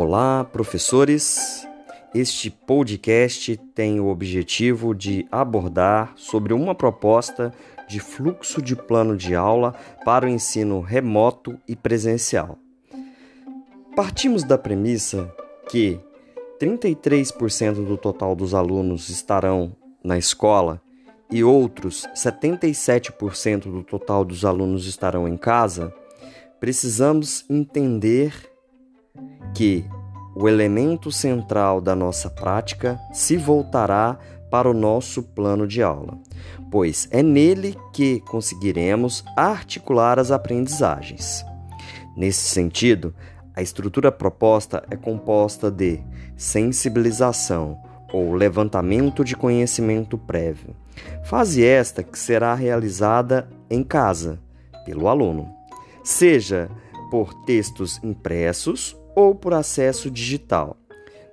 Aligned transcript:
Olá, 0.00 0.44
professores. 0.44 1.66
Este 2.14 2.52
podcast 2.52 3.56
tem 3.74 3.98
o 3.98 4.06
objetivo 4.06 4.94
de 4.94 5.26
abordar 5.28 6.12
sobre 6.14 6.54
uma 6.54 6.72
proposta 6.72 7.52
de 7.88 7.98
fluxo 7.98 8.62
de 8.62 8.76
plano 8.76 9.16
de 9.16 9.34
aula 9.34 9.74
para 10.04 10.24
o 10.24 10.28
ensino 10.28 10.80
remoto 10.80 11.58
e 11.66 11.74
presencial. 11.74 12.60
Partimos 13.96 14.44
da 14.44 14.56
premissa 14.56 15.34
que 15.68 15.98
33% 16.60 17.84
do 17.84 17.96
total 17.96 18.36
dos 18.36 18.54
alunos 18.54 19.08
estarão 19.08 19.74
na 20.02 20.16
escola 20.16 20.80
e 21.28 21.42
outros 21.42 22.06
77% 22.14 23.62
do 23.62 23.82
total 23.82 24.24
dos 24.24 24.44
alunos 24.44 24.86
estarão 24.86 25.26
em 25.26 25.36
casa. 25.36 25.92
Precisamos 26.60 27.44
entender 27.50 28.48
que 29.54 29.84
o 30.34 30.48
elemento 30.48 31.10
central 31.10 31.80
da 31.80 31.96
nossa 31.96 32.30
prática 32.30 33.00
se 33.12 33.36
voltará 33.36 34.18
para 34.50 34.70
o 34.70 34.74
nosso 34.74 35.22
plano 35.22 35.66
de 35.66 35.82
aula, 35.82 36.16
pois 36.70 37.08
é 37.10 37.22
nele 37.22 37.76
que 37.92 38.20
conseguiremos 38.20 39.24
articular 39.36 40.18
as 40.18 40.30
aprendizagens. 40.30 41.44
Nesse 42.16 42.48
sentido, 42.48 43.14
a 43.54 43.62
estrutura 43.62 44.12
proposta 44.12 44.84
é 44.90 44.96
composta 44.96 45.70
de 45.70 46.00
sensibilização 46.36 47.76
ou 48.12 48.32
levantamento 48.32 49.24
de 49.24 49.36
conhecimento 49.36 50.16
prévio, 50.16 50.74
fase 51.24 51.64
esta 51.64 52.02
que 52.02 52.18
será 52.18 52.54
realizada 52.54 53.48
em 53.68 53.82
casa 53.82 54.38
pelo 54.84 55.08
aluno, 55.08 55.52
seja 56.02 56.70
por 57.10 57.34
textos 57.44 58.00
impressos 58.02 58.96
ou 59.18 59.34
por 59.34 59.52
acesso 59.52 60.08
digital. 60.08 60.76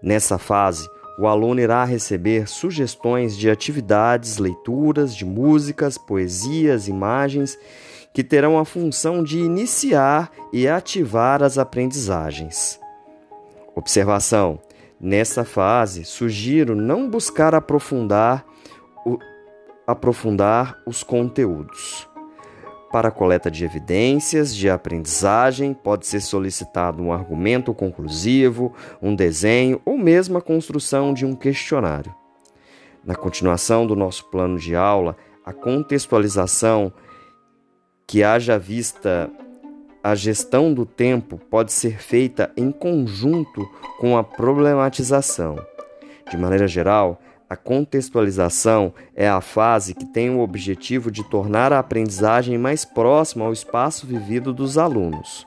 Nessa 0.02 0.40
fase, 0.40 0.90
o 1.20 1.28
aluno 1.28 1.62
irá 1.62 1.86
receber 1.86 2.48
sugestões 2.48 3.38
de 3.38 3.48
atividades, 3.48 4.40
leituras 4.40 5.16
de 5.16 5.24
músicas, 5.24 5.96
poesias, 5.96 6.88
imagens 6.88 7.56
que 8.12 8.24
terão 8.24 8.58
a 8.58 8.66
função 8.66 9.24
de 9.24 9.38
iniciar 9.38 10.32
e 10.52 10.68
ativar 10.68 11.44
as 11.44 11.60
aprendizagens. 11.60 12.80
Observação: 13.76 14.60
nessa 15.00 15.46
fase, 15.46 16.06
sugiro 16.06 16.76
não 16.76 17.08
buscar 17.08 17.54
aprofundar, 17.54 18.44
o, 19.06 19.20
aprofundar 19.86 20.82
os 20.88 21.04
conteúdos. 21.04 22.10
Para 22.96 23.10
a 23.10 23.12
coleta 23.12 23.52
de 23.52 23.66
evidências 23.66 24.56
de 24.56 24.70
aprendizagem, 24.70 25.74
pode 25.74 26.08
ser 26.08 26.22
solicitado 26.22 27.04
um 27.04 27.12
argumento 27.12 27.74
conclusivo, 27.74 28.74
um 29.02 29.14
desenho 29.14 29.82
ou 29.84 29.98
mesmo 29.98 30.38
a 30.38 30.42
construção 30.42 31.14
de 31.14 31.26
um 31.26 31.36
questionário. 31.36 32.16
Na 33.04 33.14
continuação 33.14 33.86
do 33.86 33.98
nosso 33.98 34.24
plano 34.32 34.58
de 34.58 34.78
aula, 34.78 35.18
a 35.46 35.52
contextualização 35.52 36.94
que 38.08 38.24
haja 38.24 38.58
vista 38.58 39.30
a 40.02 40.16
gestão 40.16 40.74
do 40.74 40.86
tempo 40.86 41.38
pode 41.50 41.74
ser 41.74 42.00
feita 42.00 42.50
em 42.56 42.72
conjunto 42.72 43.70
com 44.00 44.18
a 44.18 44.24
problematização. 44.24 45.58
De 46.32 46.38
maneira 46.38 46.66
geral, 46.66 47.20
a 47.50 47.56
contextualização 47.56 48.94
é 49.16 49.28
a 49.28 49.40
fase 49.40 49.94
que 49.94 50.06
tem 50.06 50.32
o 50.32 50.40
objetivo 50.40 51.12
de 51.12 51.24
tornar 51.24 51.72
a 51.72 51.80
aprendizagem 51.80 52.58
mais 52.58 52.84
próxima 52.84 53.46
ao 53.46 53.54
espaço 53.54 54.08
vivido 54.08 54.52
dos 54.52 54.78
alunos. 54.78 55.46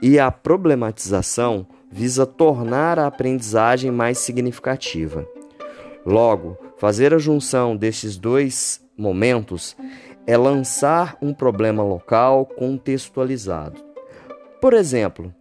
E 0.00 0.18
a 0.18 0.30
problematização 0.30 1.66
visa 1.90 2.24
tornar 2.24 2.98
a 2.98 3.06
aprendizagem 3.06 3.90
mais 3.90 4.18
significativa. 4.18 5.26
Logo, 6.06 6.58
fazer 6.78 7.14
a 7.14 7.18
junção 7.18 7.76
destes 7.76 8.16
dois 8.16 8.80
momentos 8.96 9.76
é 10.26 10.36
lançar 10.36 11.16
um 11.20 11.34
problema 11.34 11.82
local 11.82 12.46
contextualizado. 12.46 13.82
Por 14.60 14.72
exemplo, 14.72 15.32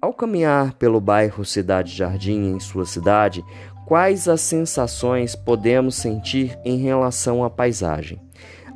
ao 0.00 0.14
caminhar 0.14 0.74
pelo 0.74 1.00
bairro 1.00 1.44
Cidade 1.44 1.92
Jardim 1.94 2.52
em 2.52 2.60
sua 2.60 2.86
cidade, 2.86 3.44
quais 3.88 4.28
as 4.28 4.42
sensações 4.42 5.34
podemos 5.34 5.94
sentir 5.94 6.58
em 6.62 6.76
relação 6.76 7.42
à 7.42 7.48
paisagem. 7.48 8.20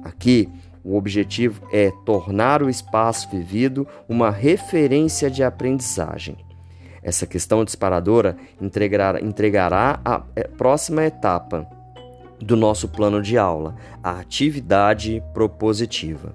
Aqui, 0.02 0.48
o 0.82 0.96
objetivo 0.96 1.68
é 1.70 1.90
tornar 2.06 2.62
o 2.62 2.70
espaço 2.70 3.28
vivido 3.28 3.86
uma 4.08 4.30
referência 4.30 5.30
de 5.30 5.44
aprendizagem. 5.44 6.38
Essa 7.02 7.26
questão 7.26 7.62
disparadora 7.62 8.38
entregará, 8.58 9.20
entregará 9.20 10.00
a 10.02 10.22
é, 10.34 10.44
próxima 10.44 11.04
etapa 11.04 11.68
do 12.40 12.56
nosso 12.56 12.88
plano 12.88 13.20
de 13.20 13.36
aula, 13.36 13.76
a 14.02 14.18
atividade 14.18 15.22
propositiva. 15.34 16.34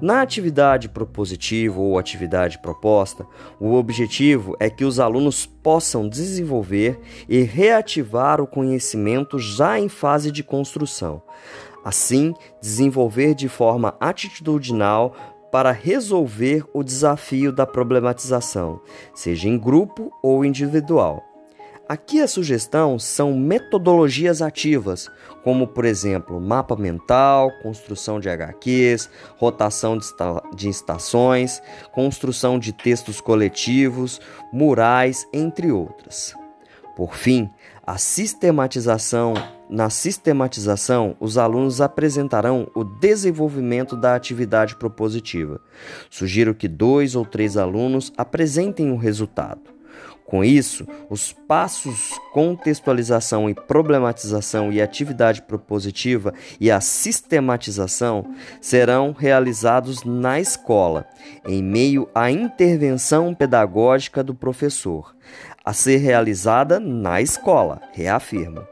Na 0.00 0.22
atividade 0.22 0.88
propositiva 0.88 1.80
ou 1.80 1.98
atividade 1.98 2.58
proposta, 2.58 3.26
o 3.58 3.74
objetivo 3.74 4.56
é 4.58 4.70
que 4.70 4.84
os 4.84 4.98
alunos 4.98 5.46
possam 5.46 6.08
desenvolver 6.08 6.98
e 7.28 7.42
reativar 7.42 8.40
o 8.40 8.46
conhecimento 8.46 9.38
já 9.38 9.78
em 9.78 9.88
fase 9.88 10.30
de 10.30 10.42
construção. 10.42 11.22
Assim, 11.84 12.34
desenvolver 12.60 13.34
de 13.34 13.48
forma 13.48 13.94
atitudinal 14.00 15.14
para 15.50 15.72
resolver 15.72 16.64
o 16.72 16.82
desafio 16.82 17.52
da 17.52 17.66
problematização, 17.66 18.80
seja 19.14 19.48
em 19.48 19.58
grupo 19.58 20.12
ou 20.22 20.44
individual. 20.44 21.29
Aqui 21.90 22.20
a 22.20 22.28
sugestão 22.28 23.00
são 23.00 23.36
metodologias 23.36 24.40
ativas, 24.40 25.10
como 25.42 25.66
por 25.66 25.84
exemplo 25.84 26.40
mapa 26.40 26.76
mental, 26.76 27.50
construção 27.64 28.20
de 28.20 28.28
HQs, 28.28 29.10
rotação 29.36 29.98
de, 30.54 30.68
estações, 30.68 31.60
construção 31.90 32.60
de 32.60 32.72
textos 32.72 33.20
coletivos, 33.20 34.20
murais, 34.52 35.26
entre 35.32 35.72
outras. 35.72 36.32
Por 36.94 37.16
fim, 37.16 37.50
a 37.84 37.98
sistematização. 37.98 39.34
Na 39.68 39.90
sistematização, 39.90 41.16
os 41.18 41.36
alunos 41.36 41.80
apresentarão 41.80 42.70
o 42.72 42.84
desenvolvimento 42.84 43.96
da 43.96 44.14
atividade 44.14 44.76
propositiva. 44.76 45.60
Sugiro 46.08 46.54
que 46.54 46.68
dois 46.68 47.16
ou 47.16 47.26
três 47.26 47.56
alunos 47.56 48.12
apresentem 48.16 48.92
o 48.92 48.96
resultado. 48.96 49.79
Com 50.30 50.44
isso, 50.44 50.86
os 51.08 51.32
passos 51.32 52.12
contextualização 52.32 53.50
e 53.50 53.54
problematização 53.54 54.72
e 54.72 54.80
atividade 54.80 55.42
propositiva 55.42 56.32
e 56.60 56.70
a 56.70 56.80
sistematização 56.80 58.24
serão 58.60 59.10
realizados 59.10 60.04
na 60.04 60.38
escola, 60.38 61.04
em 61.44 61.60
meio 61.60 62.08
à 62.14 62.30
intervenção 62.30 63.34
pedagógica 63.34 64.22
do 64.22 64.32
professor, 64.32 65.16
a 65.64 65.72
ser 65.72 65.96
realizada 65.96 66.78
na 66.78 67.20
escola, 67.20 67.80
reafirmo. 67.92 68.64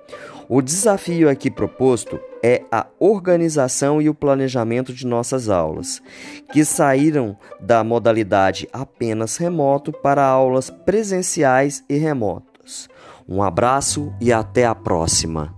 O 0.48 0.62
desafio 0.62 1.28
aqui 1.28 1.50
proposto 1.50 2.19
é 2.42 2.62
a 2.72 2.86
organização 2.98 4.00
e 4.00 4.09
o 4.09 4.14
planejamento 4.14 4.94
de 4.94 5.06
nossas 5.06 5.50
aulas, 5.50 6.00
que 6.50 6.64
saíram 6.64 7.36
da 7.60 7.84
modalidade 7.84 8.66
apenas 8.72 9.37
remoto 9.37 9.92
para 9.92 10.25
aulas 10.25 10.70
presenciais 10.70 11.84
e 11.87 11.98
remotas. 11.98 12.88
Um 13.28 13.42
abraço 13.42 14.10
e 14.19 14.32
até 14.32 14.64
a 14.64 14.75
próxima! 14.75 15.57